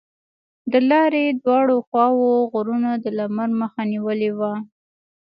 د 0.71 0.73
لارې 0.89 1.23
دواړو 1.43 1.75
خواوو 1.87 2.31
غرونو 2.51 2.91
د 3.03 3.05
لمر 3.17 3.49
مخه 3.61 3.81
نیولې 3.93 4.31
وه. 4.37 4.53